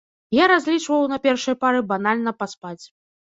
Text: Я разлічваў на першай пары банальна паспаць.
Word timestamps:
Я 0.35 0.45
разлічваў 0.51 1.03
на 1.11 1.19
першай 1.27 1.55
пары 1.65 1.83
банальна 1.91 2.35
паспаць. 2.41 2.81